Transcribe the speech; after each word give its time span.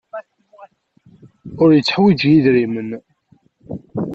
Ur 1.61 1.69
yetteḥwiji 1.73 2.29
idrimen. 2.37 2.89